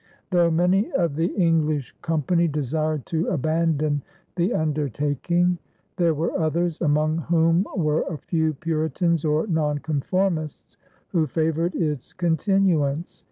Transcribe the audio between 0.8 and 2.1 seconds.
of the English